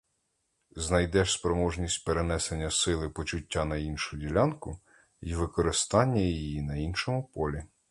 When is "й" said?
5.21-5.33